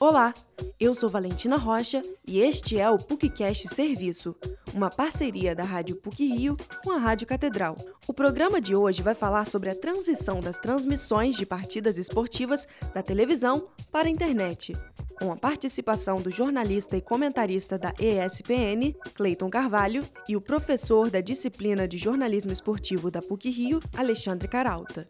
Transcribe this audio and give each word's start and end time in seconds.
Olá, 0.00 0.34
eu 0.80 0.94
sou 0.94 1.08
Valentina 1.08 1.56
Rocha 1.56 2.02
e 2.26 2.40
este 2.40 2.78
é 2.78 2.90
o 2.90 2.98
PUCcast 2.98 3.68
Serviço, 3.68 4.34
uma 4.72 4.90
parceria 4.90 5.54
da 5.54 5.62
Rádio 5.62 5.96
PUC 5.96 6.26
Rio 6.26 6.56
com 6.82 6.90
a 6.90 6.98
Rádio 6.98 7.26
Catedral. 7.26 7.76
O 8.06 8.12
programa 8.12 8.60
de 8.60 8.74
hoje 8.74 9.02
vai 9.02 9.14
falar 9.14 9.46
sobre 9.46 9.70
a 9.70 9.74
transição 9.74 10.40
das 10.40 10.58
transmissões 10.58 11.36
de 11.36 11.46
partidas 11.46 11.96
esportivas 11.96 12.66
da 12.92 13.02
televisão 13.02 13.68
para 13.92 14.08
a 14.08 14.10
internet, 14.10 14.74
com 15.20 15.32
a 15.32 15.36
participação 15.36 16.16
do 16.16 16.30
jornalista 16.30 16.96
e 16.96 17.00
comentarista 17.00 17.78
da 17.78 17.92
ESPN, 18.00 18.94
Cleiton 19.14 19.48
Carvalho, 19.48 20.02
e 20.28 20.36
o 20.36 20.40
professor 20.40 21.10
da 21.10 21.20
disciplina 21.20 21.86
de 21.86 21.98
jornalismo 21.98 22.52
esportivo 22.52 23.10
da 23.10 23.22
PUC 23.22 23.48
Rio, 23.50 23.80
Alexandre 23.96 24.48
Caralta. 24.48 25.08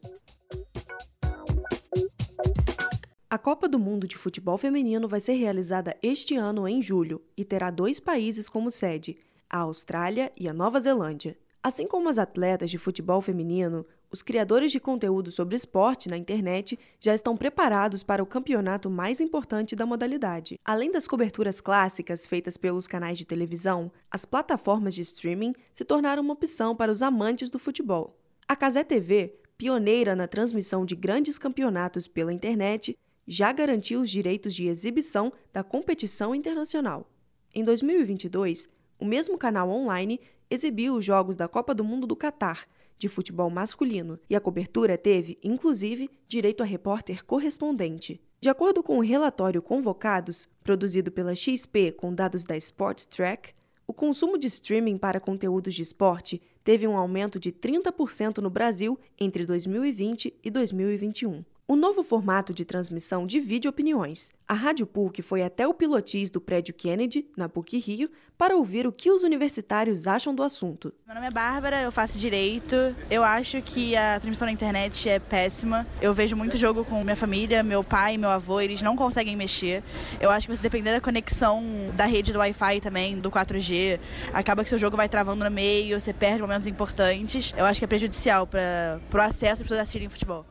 A 3.35 3.39
Copa 3.39 3.67
do 3.67 3.81
Mundo 3.81 4.07
de 4.07 4.17
Futebol 4.17 4.57
Feminino 4.57 5.09
vai 5.09 5.19
ser 5.19 5.33
realizada 5.33 5.97
este 6.01 6.37
ano 6.37 6.69
em 6.69 6.81
julho 6.81 7.21
e 7.37 7.45
terá 7.45 7.69
dois 7.69 7.99
países 7.99 8.49
como 8.49 8.71
sede, 8.71 9.19
a 9.51 9.59
Austrália 9.59 10.31
e 10.39 10.49
a 10.49 10.53
Nova 10.53 10.81
Zelândia. 10.81 11.37
Assim 11.61 11.85
como 11.85 12.09
as 12.09 12.17
atletas 12.17 12.71
de 12.71 12.79
futebol 12.79 13.21
feminino, 13.21 13.85
os 14.09 14.23
criadores 14.23 14.71
de 14.71 14.79
conteúdo 14.79 15.33
sobre 15.33 15.57
esporte 15.57 16.09
na 16.09 16.17
internet 16.17 16.79
já 17.01 17.13
estão 17.13 17.37
preparados 17.37 18.05
para 18.05 18.23
o 18.23 18.27
campeonato 18.27 18.89
mais 18.89 19.21
importante 19.21 19.75
da 19.75 19.85
modalidade. 19.85 20.61
Além 20.65 20.93
das 20.93 21.09
coberturas 21.09 21.61
clássicas 21.61 22.29
feitas 22.29 22.57
pelos 22.57 22.87
canais 22.87 23.19
de 23.19 23.25
televisão, 23.25 23.91
as 24.09 24.25
plataformas 24.25 24.95
de 24.95 25.01
streaming 25.01 25.55
se 25.73 25.85
tornaram 25.85 26.23
uma 26.23 26.35
opção 26.35 26.77
para 26.77 26.93
os 26.93 27.03
amantes 27.03 27.49
do 27.49 27.59
futebol. 27.59 28.17
A 28.47 28.55
Casé 28.55 28.85
TV, 28.85 29.35
pioneira 29.59 30.15
na 30.15 30.29
transmissão 30.29 30.85
de 30.85 30.95
grandes 30.95 31.37
campeonatos 31.37 32.07
pela 32.07 32.33
internet, 32.33 32.97
já 33.27 33.53
garantiu 33.53 34.01
os 34.01 34.11
direitos 34.11 34.55
de 34.55 34.67
exibição 34.67 35.33
da 35.53 35.63
competição 35.63 36.35
internacional. 36.35 37.11
Em 37.55 37.65
2022, 37.65 38.69
o 38.99 39.05
mesmo 39.05 39.39
canal 39.39 39.71
online 39.71 40.21
exibiu 40.51 40.95
os 40.95 41.05
jogos 41.05 41.37
da 41.37 41.49
Copa 41.49 41.75
do 41.75 41.85
Mundo 41.85 42.07
do 42.07 42.17
Catar, 42.17 42.65
de 42.99 43.09
futebol 43.09 43.51
masculino, 43.51 44.19
e 44.29 44.37
a 44.37 44.41
cobertura 44.41 44.97
teve, 44.97 45.39
inclusive, 45.43 46.11
direito 46.29 46.63
a 46.63 46.67
repórter 46.67 47.25
correspondente. 47.25 48.21
De 48.41 48.49
acordo 48.49 48.83
com 48.83 48.99
o 48.99 49.03
relatório 49.03 49.63
Convocados, 49.63 50.49
produzido 50.63 51.11
pela 51.11 51.35
XP 51.35 51.93
com 51.93 52.15
dados 52.15 52.45
da 52.45 52.57
Sports 52.57 53.07
Track, 53.07 53.55
o 53.87 53.93
consumo 53.93 54.39
de 54.39 54.47
streaming 54.47 54.97
para 54.97 55.21
conteúdos 55.21 55.75
de 55.75 55.83
esporte 55.83 56.41
teve 56.63 56.87
um 56.87 56.97
aumento 56.97 57.39
de 57.39 57.53
30% 57.53 58.39
no 58.39 58.49
Brasil 58.49 58.99
entre 59.19 59.45
2020 59.45 60.35
e 60.43 60.51
2021. 60.51 61.45
O 61.67 61.77
novo 61.77 62.03
formato 62.03 62.53
de 62.53 62.63
transmissão 62.63 63.27
divide 63.27 63.67
opiniões. 63.67 64.31
A 64.47 64.53
Rádio 64.53 64.87
PUC 64.87 65.23
foi 65.23 65.43
até 65.43 65.67
o 65.67 65.73
pilotis 65.73 66.29
do 66.29 66.39
prédio 66.39 66.75
Kennedy, 66.75 67.27
na 67.39 67.49
PUC 67.49 67.79
Rio, 67.79 68.11
para 68.37 68.55
ouvir 68.55 68.87
o 68.87 68.93
que 68.93 69.11
os 69.11 69.23
universitários 69.23 70.07
acham 70.07 70.35
do 70.35 70.43
assunto. 70.43 70.93
Meu 71.07 71.15
nome 71.15 71.27
é 71.27 71.31
Bárbara, 71.31 71.81
eu 71.81 71.91
faço 71.91 72.19
direito. 72.19 72.77
Eu 73.11 73.25
acho 73.25 73.63
que 73.63 73.97
a 73.97 74.21
transmissão 74.21 74.45
na 74.45 74.53
internet 74.53 75.09
é 75.09 75.19
péssima. 75.19 75.87
Eu 76.03 76.13
vejo 76.13 76.37
muito 76.37 76.59
jogo 76.59 76.85
com 76.85 77.03
minha 77.03 77.17
família, 77.17 77.63
meu 77.63 77.83
pai, 77.83 78.19
meu 78.19 78.29
avô, 78.29 78.61
eles 78.61 78.83
não 78.83 78.95
conseguem 78.95 79.35
mexer. 79.35 79.83
Eu 80.21 80.29
acho 80.29 80.47
que 80.47 80.55
você 80.55 80.63
depender 80.63 80.93
da 80.93 81.01
conexão 81.01 81.65
da 81.97 82.05
rede 82.05 82.31
do 82.31 82.41
Wi-Fi 82.41 82.83
também, 82.83 83.19
do 83.19 83.31
4G, 83.31 83.99
acaba 84.35 84.63
que 84.63 84.69
seu 84.69 84.79
jogo 84.79 84.99
vai 84.99 85.09
travando 85.09 85.43
no 85.43 85.51
meio, 85.51 85.99
você 85.99 86.13
perde 86.13 86.43
momentos 86.43 86.67
importantes. 86.67 87.55
Eu 87.57 87.65
acho 87.65 87.81
que 87.81 87.87
é 87.87 87.89
prejudicial 87.89 88.47
para 88.47 89.01
o 89.15 89.19
acesso 89.19 89.61
das 89.61 89.63
pessoas 89.63 89.81
assistirem 89.81 90.11
futebol. 90.11 90.45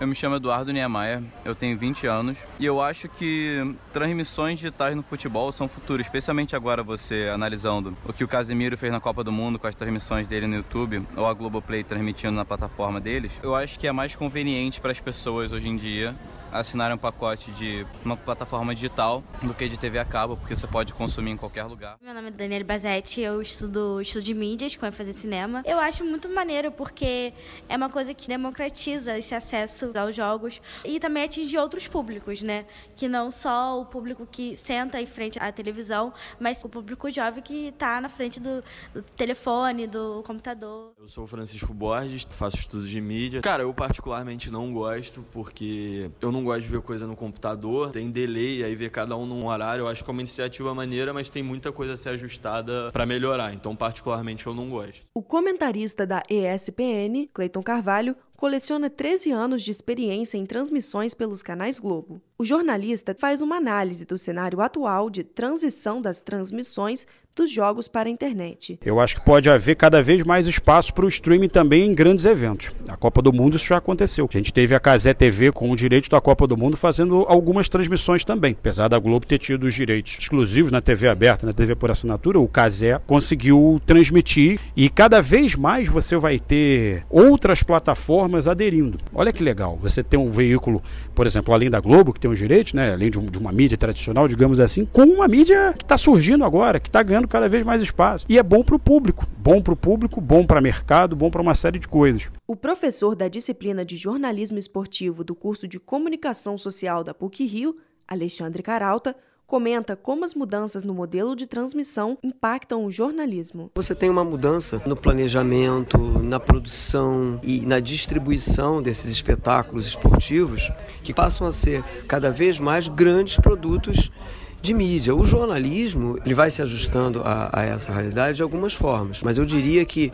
Eu 0.00 0.06
me 0.06 0.14
chamo 0.14 0.36
Eduardo 0.36 0.72
Niemeyer, 0.72 1.20
eu 1.44 1.56
tenho 1.56 1.76
20 1.76 2.06
anos 2.06 2.38
e 2.60 2.64
eu 2.64 2.80
acho 2.80 3.08
que 3.08 3.74
transmissões 3.92 4.60
digitais 4.60 4.94
no 4.94 5.02
futebol 5.02 5.50
são 5.50 5.66
futuras, 5.66 6.06
especialmente 6.06 6.54
agora 6.54 6.84
você 6.84 7.28
analisando 7.34 7.96
o 8.04 8.12
que 8.12 8.22
o 8.22 8.28
Casemiro 8.28 8.78
fez 8.78 8.92
na 8.92 9.00
Copa 9.00 9.24
do 9.24 9.32
Mundo 9.32 9.58
com 9.58 9.66
as 9.66 9.74
transmissões 9.74 10.28
dele 10.28 10.46
no 10.46 10.54
YouTube 10.54 11.04
ou 11.16 11.26
a 11.26 11.34
Globoplay 11.34 11.82
transmitindo 11.82 12.34
na 12.34 12.44
plataforma 12.44 13.00
deles. 13.00 13.40
Eu 13.42 13.56
acho 13.56 13.76
que 13.76 13.88
é 13.88 13.92
mais 13.92 14.14
conveniente 14.14 14.80
para 14.80 14.92
as 14.92 15.00
pessoas 15.00 15.50
hoje 15.50 15.68
em 15.68 15.76
dia 15.76 16.14
assinarem 16.52 16.94
um 16.94 16.98
pacote 16.98 17.50
de 17.52 17.86
uma 18.04 18.16
plataforma 18.16 18.74
digital 18.74 19.22
do 19.42 19.54
que 19.54 19.68
de 19.68 19.78
TV 19.78 19.98
a 19.98 20.04
cabo, 20.04 20.36
porque 20.36 20.54
você 20.54 20.66
pode 20.66 20.92
consumir 20.92 21.30
em 21.32 21.36
qualquer 21.36 21.64
lugar. 21.64 21.98
Meu 22.00 22.14
nome 22.14 22.28
é 22.28 22.30
Daniela 22.30 22.64
Bazetti, 22.64 23.20
eu 23.20 23.40
estudo, 23.40 24.00
estudo 24.00 24.22
de 24.22 24.34
mídias, 24.34 24.74
como 24.74 24.88
é 24.88 24.90
fazer 24.90 25.12
cinema. 25.12 25.62
Eu 25.64 25.78
acho 25.78 26.04
muito 26.04 26.28
maneiro 26.28 26.70
porque 26.72 27.32
é 27.68 27.76
uma 27.76 27.88
coisa 27.88 28.14
que 28.14 28.28
democratiza 28.28 29.18
esse 29.18 29.34
acesso 29.34 29.92
aos 29.98 30.14
jogos 30.14 30.60
e 30.84 30.98
também 30.98 31.24
atinge 31.24 31.56
outros 31.58 31.86
públicos, 31.88 32.42
né? 32.42 32.66
Que 32.96 33.08
não 33.08 33.30
só 33.30 33.80
o 33.80 33.86
público 33.86 34.26
que 34.30 34.56
senta 34.56 35.00
em 35.00 35.06
frente 35.06 35.38
à 35.38 35.50
televisão, 35.52 36.12
mas 36.38 36.62
o 36.64 36.68
público 36.68 37.10
jovem 37.10 37.42
que 37.42 37.68
está 37.68 38.00
na 38.00 38.08
frente 38.08 38.40
do, 38.40 38.62
do 38.92 39.02
telefone, 39.02 39.86
do 39.86 40.22
computador. 40.26 40.92
Eu 40.98 41.08
sou 41.08 41.26
Francisco 41.26 41.72
Borges, 41.72 42.26
faço 42.30 42.56
estudos 42.56 42.88
de 42.88 43.00
mídia. 43.00 43.40
Cara, 43.40 43.62
eu 43.62 43.72
particularmente 43.72 44.50
não 44.50 44.72
gosto 44.72 45.24
porque 45.32 46.10
eu 46.20 46.32
não 46.32 46.37
não 46.38 46.44
gosto 46.44 46.62
de 46.62 46.68
ver 46.68 46.80
coisa 46.80 47.06
no 47.06 47.16
computador, 47.16 47.90
tem 47.90 48.10
delay, 48.10 48.62
aí 48.62 48.74
ver 48.74 48.90
cada 48.90 49.16
um 49.16 49.26
num 49.26 49.46
horário. 49.46 49.82
Eu 49.82 49.88
acho 49.88 50.04
que 50.04 50.10
é 50.10 50.12
uma 50.12 50.22
iniciativa 50.22 50.74
maneira, 50.74 51.12
mas 51.12 51.28
tem 51.28 51.42
muita 51.42 51.72
coisa 51.72 51.94
a 51.94 51.96
ser 51.96 52.10
ajustada 52.10 52.90
para 52.92 53.04
melhorar. 53.04 53.52
Então, 53.52 53.74
particularmente, 53.74 54.46
eu 54.46 54.54
não 54.54 54.70
gosto. 54.70 55.04
O 55.12 55.22
comentarista 55.22 56.06
da 56.06 56.22
ESPN, 56.30 57.28
Cleiton 57.32 57.62
Carvalho, 57.62 58.16
coleciona 58.38 58.88
13 58.88 59.32
anos 59.32 59.62
de 59.62 59.72
experiência 59.72 60.38
em 60.38 60.46
transmissões 60.46 61.12
pelos 61.12 61.42
canais 61.42 61.80
Globo. 61.80 62.22
O 62.38 62.44
jornalista 62.44 63.12
faz 63.12 63.40
uma 63.40 63.56
análise 63.56 64.04
do 64.04 64.16
cenário 64.16 64.60
atual 64.60 65.10
de 65.10 65.24
transição 65.24 66.00
das 66.00 66.20
transmissões 66.20 67.04
dos 67.38 67.50
jogos 67.52 67.86
para 67.86 68.08
a 68.08 68.12
internet. 68.12 68.80
Eu 68.84 68.98
acho 68.98 69.14
que 69.14 69.24
pode 69.24 69.48
haver 69.48 69.76
cada 69.76 70.02
vez 70.02 70.24
mais 70.24 70.48
espaço 70.48 70.92
para 70.92 71.04
o 71.04 71.08
streaming 71.08 71.48
também 71.48 71.86
em 71.86 71.94
grandes 71.94 72.24
eventos. 72.24 72.72
A 72.88 72.96
Copa 72.96 73.22
do 73.22 73.32
Mundo 73.32 73.56
isso 73.56 73.66
já 73.66 73.76
aconteceu. 73.76 74.28
A 74.28 74.36
gente 74.36 74.52
teve 74.52 74.74
a 74.74 74.80
Casé 74.80 75.14
TV 75.14 75.52
com 75.52 75.70
o 75.70 75.76
direito 75.76 76.10
da 76.10 76.20
Copa 76.20 76.48
do 76.48 76.56
Mundo 76.56 76.76
fazendo 76.76 77.24
algumas 77.28 77.68
transmissões 77.68 78.24
também. 78.24 78.56
Apesar 78.58 78.88
da 78.88 78.98
Globo 78.98 79.24
ter 79.24 79.38
tido 79.38 79.66
os 79.66 79.74
direitos 79.74 80.16
exclusivos 80.18 80.72
na 80.72 80.80
TV 80.80 81.08
aberta, 81.08 81.46
na 81.46 81.52
TV 81.52 81.76
por 81.76 81.92
assinatura, 81.92 82.40
o 82.40 82.48
Casé 82.48 83.00
conseguiu 83.06 83.80
transmitir 83.86 84.58
e 84.76 84.88
cada 84.88 85.22
vez 85.22 85.54
mais 85.54 85.88
você 85.88 86.16
vai 86.16 86.40
ter 86.40 87.04
outras 87.08 87.62
plataformas 87.62 88.27
aderindo. 88.48 88.98
Olha 89.14 89.32
que 89.32 89.42
legal. 89.42 89.78
Você 89.80 90.02
tem 90.02 90.18
um 90.18 90.30
veículo, 90.30 90.82
por 91.14 91.26
exemplo, 91.26 91.54
além 91.54 91.70
da 91.70 91.80
Globo, 91.80 92.12
que 92.12 92.20
tem 92.20 92.30
os 92.30 92.38
direitos, 92.38 92.72
né, 92.74 92.92
além 92.92 93.10
de, 93.10 93.18
um, 93.18 93.26
de 93.26 93.38
uma 93.38 93.52
mídia 93.52 93.78
tradicional, 93.78 94.28
digamos 94.28 94.60
assim, 94.60 94.84
com 94.84 95.04
uma 95.04 95.26
mídia 95.26 95.74
que 95.76 95.84
está 95.84 95.96
surgindo 95.96 96.44
agora, 96.44 96.78
que 96.78 96.88
está 96.88 97.02
ganhando 97.02 97.28
cada 97.28 97.48
vez 97.48 97.64
mais 97.64 97.80
espaço. 97.80 98.26
E 98.28 98.38
é 98.38 98.42
bom 98.42 98.62
para 98.62 98.76
o 98.76 98.78
público. 98.78 99.26
Bom 99.38 99.62
para 99.62 99.72
o 99.72 99.76
público, 99.76 100.20
bom 100.20 100.44
para 100.44 100.60
mercado, 100.60 101.16
bom 101.16 101.30
para 101.30 101.40
uma 101.40 101.54
série 101.54 101.78
de 101.78 101.88
coisas. 101.88 102.30
O 102.46 102.56
professor 102.56 103.14
da 103.14 103.28
disciplina 103.28 103.84
de 103.84 103.96
jornalismo 103.96 104.58
esportivo 104.58 105.24
do 105.24 105.34
curso 105.34 105.66
de 105.66 105.78
comunicação 105.78 106.58
social 106.58 107.02
da 107.02 107.14
PUC 107.14 107.46
Rio, 107.46 107.74
Alexandre 108.06 108.62
Caralta, 108.62 109.14
comenta 109.48 109.96
como 109.96 110.26
as 110.26 110.34
mudanças 110.34 110.84
no 110.84 110.92
modelo 110.92 111.34
de 111.34 111.46
transmissão 111.46 112.18
impactam 112.22 112.84
o 112.84 112.90
jornalismo. 112.90 113.70
Você 113.74 113.94
tem 113.94 114.10
uma 114.10 114.22
mudança 114.22 114.80
no 114.84 114.94
planejamento, 114.94 115.98
na 116.22 116.38
produção 116.38 117.40
e 117.42 117.64
na 117.64 117.80
distribuição 117.80 118.82
desses 118.82 119.10
espetáculos 119.10 119.86
esportivos 119.86 120.70
que 121.02 121.14
passam 121.14 121.46
a 121.46 121.50
ser 121.50 121.82
cada 122.06 122.30
vez 122.30 122.60
mais 122.60 122.88
grandes 122.88 123.38
produtos 123.38 124.12
de 124.60 124.74
mídia. 124.74 125.14
O 125.14 125.24
jornalismo 125.24 126.18
ele 126.26 126.34
vai 126.34 126.50
se 126.50 126.60
ajustando 126.60 127.22
a, 127.24 127.48
a 127.50 127.64
essa 127.64 127.90
realidade 127.90 128.36
de 128.36 128.42
algumas 128.42 128.74
formas, 128.74 129.22
mas 129.22 129.38
eu 129.38 129.46
diria 129.46 129.82
que 129.86 130.12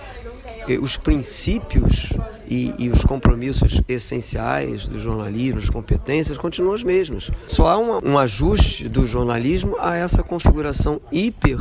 eh, 0.68 0.78
os 0.78 0.96
princípios 0.96 2.12
e, 2.48 2.74
e, 2.78 2.88
os 2.90 3.04
compromissos 3.04 3.80
essenciais 3.88 4.86
do 4.86 4.98
jornalismo, 4.98 5.58
as 5.58 5.70
competências, 5.70 6.36
continuam 6.36 6.74
os 6.74 6.82
mesmos. 6.82 7.30
Só 7.46 7.66
há 7.68 7.78
um, 7.78 8.12
um 8.12 8.18
ajuste 8.18 8.88
do 8.88 9.06
jornalismo 9.06 9.76
a 9.78 9.96
essa 9.96 10.22
configuração 10.22 11.00
hiper 11.10 11.60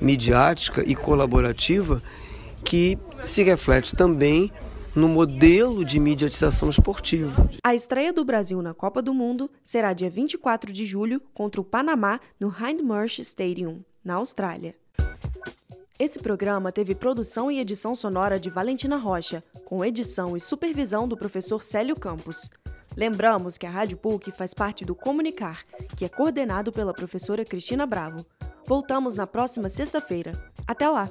midiática 0.00 0.82
e 0.86 0.94
colaborativa 0.94 2.02
que 2.64 2.98
se 3.20 3.42
reflete 3.42 3.94
também 3.94 4.52
no 4.94 5.08
modelo 5.08 5.84
de 5.84 5.98
mediatização 5.98 6.68
esportiva. 6.68 7.48
A 7.62 7.74
estreia 7.74 8.12
do 8.12 8.24
Brasil 8.24 8.60
na 8.60 8.74
Copa 8.74 9.00
do 9.00 9.14
Mundo 9.14 9.50
será 9.64 9.92
dia 9.92 10.10
24 10.10 10.72
de 10.72 10.84
julho 10.84 11.20
contra 11.32 11.60
o 11.60 11.64
Panamá 11.64 12.20
no 12.38 12.48
Hindmarsh 12.48 13.20
Stadium, 13.20 13.80
na 14.04 14.14
Austrália. 14.14 14.74
Esse 15.98 16.18
programa 16.18 16.72
teve 16.72 16.94
produção 16.94 17.50
e 17.50 17.60
edição 17.60 17.94
sonora 17.94 18.38
de 18.38 18.50
Valentina 18.50 18.96
Rocha, 18.96 19.42
com 19.72 19.82
edição 19.82 20.36
e 20.36 20.40
supervisão 20.40 21.08
do 21.08 21.16
professor 21.16 21.62
Célio 21.62 21.98
Campos. 21.98 22.50
Lembramos 22.94 23.56
que 23.56 23.64
a 23.64 23.70
Rádio 23.70 23.96
PUC 23.96 24.30
faz 24.30 24.52
parte 24.52 24.84
do 24.84 24.94
Comunicar, 24.94 25.64
que 25.96 26.04
é 26.04 26.10
coordenado 26.10 26.70
pela 26.70 26.92
professora 26.92 27.42
Cristina 27.42 27.86
Bravo. 27.86 28.22
Voltamos 28.66 29.14
na 29.14 29.26
próxima 29.26 29.70
sexta-feira. 29.70 30.32
Até 30.68 30.86
lá! 30.90 31.08